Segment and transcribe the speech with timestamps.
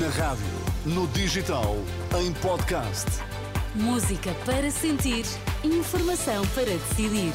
[0.00, 0.46] Na rádio,
[0.86, 1.76] no digital,
[2.18, 3.04] em podcast.
[3.74, 5.26] Música para sentir,
[5.62, 7.34] informação para decidir.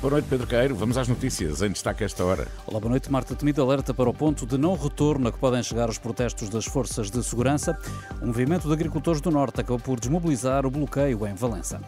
[0.00, 0.74] Boa noite, Pedro Queiro.
[0.74, 1.60] Vamos às notícias.
[1.60, 2.48] Em destaque esta hora.
[2.66, 3.12] Olá, boa noite.
[3.12, 6.48] Marta Temido alerta para o ponto de não retorno a que podem chegar os protestos
[6.48, 7.78] das forças de segurança.
[8.22, 11.82] O movimento de agricultores do Norte acabou por desmobilizar o bloqueio em Valença.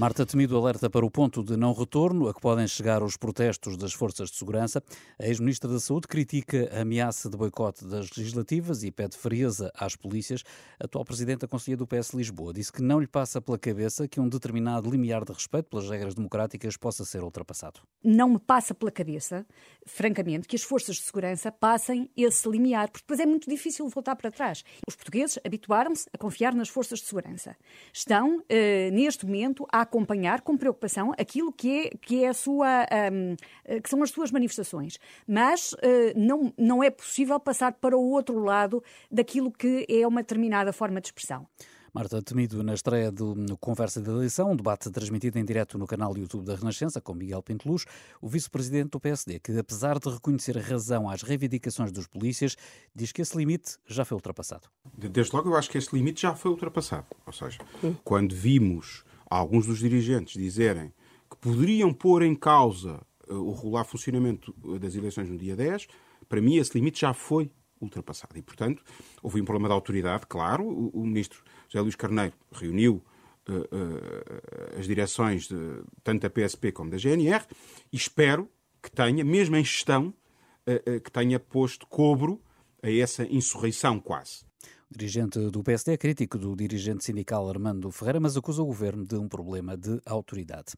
[0.00, 3.76] Marta Temido alerta para o ponto de não retorno a que podem chegar os protestos
[3.76, 4.82] das forças de segurança.
[5.18, 9.94] A ex-ministra da Saúde critica a ameaça de boicote das legislativas e pede frieza às
[9.96, 10.42] polícias.
[10.80, 14.08] A atual presidente da Conselhia do PS Lisboa disse que não lhe passa pela cabeça
[14.08, 17.80] que um determinado limiar de respeito pelas regras democráticas possa ser ultrapassado.
[18.02, 19.46] Não me passa pela cabeça,
[19.84, 24.16] francamente, que as forças de segurança passem esse limiar, porque depois é muito difícil voltar
[24.16, 24.64] para trás.
[24.88, 27.54] Os portugueses habituaram-se a confiar nas forças de segurança.
[27.92, 32.86] Estão, eh, neste momento, a acompanhar com preocupação aquilo que é, que é a sua,
[33.12, 34.98] um, eh, que são as suas manifestações.
[35.26, 35.78] Mas uh,
[36.14, 41.00] não, não é possível passar para o outro lado daquilo que é uma determinada forma
[41.00, 41.46] de expressão.
[41.92, 46.16] Marta Temido, na estreia do Conversa de Eleição, um debate transmitido em direto no canal
[46.16, 47.84] YouTube da Renascença, com Miguel Pinteluz,
[48.20, 52.54] o vice-presidente do PSD, que apesar de reconhecer a razão às reivindicações dos polícias,
[52.94, 54.68] diz que esse limite já foi ultrapassado.
[54.96, 57.06] Desde logo eu acho que esse limite já foi ultrapassado.
[57.26, 57.58] Ou seja,
[58.04, 60.92] quando vimos alguns dos dirigentes dizerem
[61.30, 65.86] que poderiam pôr em causa uh, o regular funcionamento das eleições no dia 10,
[66.28, 67.50] para mim esse limite já foi
[67.80, 68.36] ultrapassado.
[68.36, 68.82] E, portanto,
[69.22, 70.64] houve um problema de autoridade, claro.
[70.64, 73.02] O, o ministro José Luís Carneiro reuniu
[73.48, 75.56] uh, uh, as direções de,
[76.02, 77.44] tanto da PSP como da GNR
[77.92, 78.50] e espero
[78.82, 80.12] que tenha, mesmo em gestão,
[81.04, 82.40] que tenha posto cobro
[82.82, 84.44] a essa insurreição quase.
[84.92, 89.14] Dirigente do PSD é crítico do dirigente sindical Armando Ferreira, mas acusa o governo de
[89.14, 90.74] um problema de autoridade.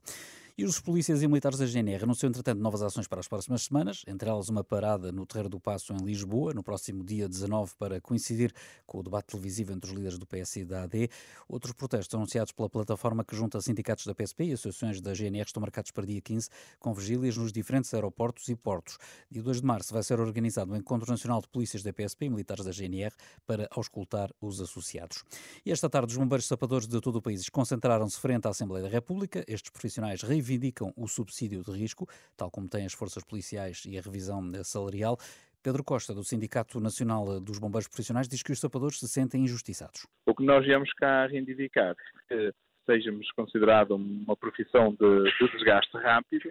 [0.56, 4.03] E os polícias e militares da GNR anunciam, entretanto, novas ações para as próximas semanas,
[4.06, 7.99] entre elas uma parada no Terreiro do Passo, em Lisboa, no próximo dia 19, para
[8.03, 8.53] coincidir
[8.84, 11.09] com o debate televisivo entre os líderes do PS e da AD.
[11.49, 15.60] Outros protestos anunciados pela plataforma que junta sindicatos da PSP e associações da GNR estão
[15.62, 18.99] marcados para dia 15, com vigílias nos diferentes aeroportos e portos.
[19.31, 22.28] Dia 2 de março vai ser organizado um Encontro Nacional de Polícias da PSP e
[22.28, 23.15] militares da GNR
[23.47, 25.25] para auscultar os associados.
[25.65, 28.91] E esta tarde, os bombeiros sapadores de todo o país concentraram-se frente à Assembleia da
[28.91, 29.43] República.
[29.49, 34.03] Estes profissionais reivindicam o subsídio de risco, tal como têm as forças policiais e a
[34.03, 35.16] revisão salarial.
[35.62, 40.06] Pedro Costa, do Sindicato Nacional dos Bombeiros Profissionais, diz que os sapadores se sentem injustiçados.
[40.26, 41.94] O que nós viemos cá reivindicar
[42.28, 42.52] que
[42.84, 46.50] sejamos considerados uma profissão de, de desgaste rápido,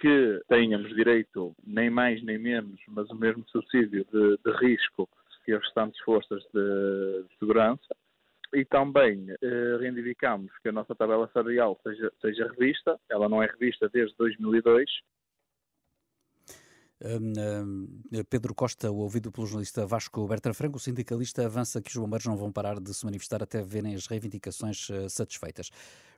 [0.00, 5.08] que tenhamos direito nem mais nem menos, mas o mesmo subsídio de, de risco
[5.44, 7.94] que as restantes forças de segurança
[8.54, 12.98] e também eh, reivindicamos que a nossa tabela salarial seja, seja revista.
[13.10, 14.90] Ela não é revista desde 2002
[18.28, 22.36] Pedro Costa, ouvido pelo jornalista Vasco Bertrand Franco, o sindicalista avança que os bombeiros não
[22.36, 25.70] vão parar de se manifestar até verem as reivindicações uh, satisfeitas.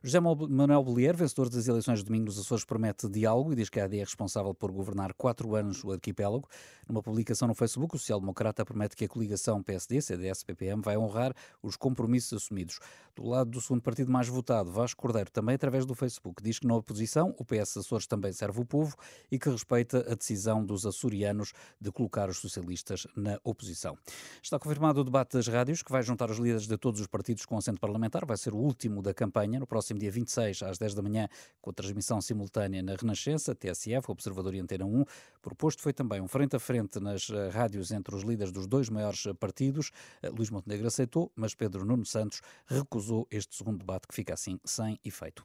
[0.03, 3.79] José Manuel Bolier, vencedor das eleições de domingo nos Açores, promete diálogo e diz que
[3.79, 6.49] a AD é responsável por governar quatro anos o arquipélago.
[6.89, 11.35] Numa publicação no Facebook, o social-democrata promete que a coligação PSD, CDS, PPM vai honrar
[11.61, 12.79] os compromissos assumidos.
[13.15, 16.65] Do lado do segundo partido mais votado, Vasco Cordeiro, também através do Facebook, diz que
[16.65, 18.95] na oposição o PS Açores também serve o povo
[19.31, 23.95] e que respeita a decisão dos açorianos de colocar os socialistas na oposição.
[24.41, 27.45] Está confirmado o debate das rádios, que vai juntar os líderes de todos os partidos
[27.45, 28.25] com assento parlamentar.
[28.25, 31.27] Vai ser o último da campanha, no próximo dia 26, às 10 da manhã,
[31.61, 35.05] com a transmissão simultânea na Renascença, TSF, Observador e Antena 1.
[35.41, 38.89] Proposto foi também um frente a frente nas eh, rádios entre os líderes dos dois
[38.89, 39.91] maiores partidos.
[40.21, 44.59] Eh, Luís Montenegro aceitou, mas Pedro Nuno Santos recusou este segundo debate, que fica assim
[44.63, 45.43] sem efeito.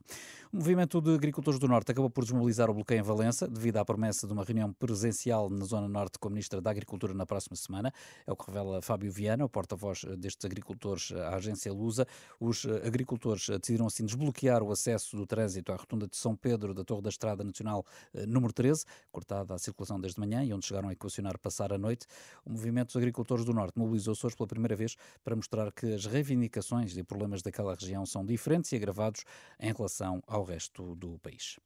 [0.51, 3.85] O movimento de agricultores do Norte acabou por desmobilizar o bloqueio em Valença, devido à
[3.85, 7.55] promessa de uma reunião presencial na Zona Norte com a Ministra da Agricultura na próxima
[7.55, 7.91] semana.
[8.25, 12.07] É o que revela Fábio Viana, o porta-voz destes agricultores à agência Lusa.
[12.39, 16.83] Os agricultores decidiram assim desbloquear o acesso do trânsito à rotunda de São Pedro da
[16.83, 20.89] Torre da Estrada Nacional eh, número 13, cortada a circulação desde manhã e onde chegaram
[20.89, 22.05] a equacionar passar a noite.
[22.45, 26.05] O movimento dos agricultores do Norte mobilizou-se hoje pela primeira vez para mostrar que as
[26.05, 29.23] reivindicações e problemas daquela região são diferentes e agravados
[29.59, 31.59] em relação ao resto do país.